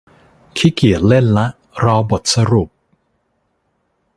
[0.57, 1.45] ขี้เกียจเล่นละ
[1.83, 2.69] รอบทสรุป